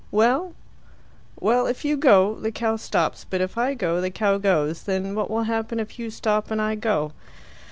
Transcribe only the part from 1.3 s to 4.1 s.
"Well, if you go, the cow stops; but if I go, the